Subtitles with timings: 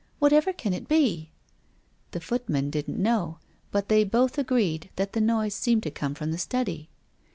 [0.17, 1.29] "What ever can it be?"
[2.13, 3.37] The footman didn't know,
[3.71, 6.89] but they both agreed that the noise seemed to come from the study.